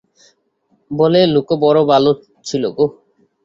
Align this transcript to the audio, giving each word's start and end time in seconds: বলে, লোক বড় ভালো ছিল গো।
বলে, 0.91 1.21
লোক 1.33 1.49
বড় 1.63 1.79
ভালো 1.91 2.11
ছিল 2.45 2.63
গো। 2.75 2.85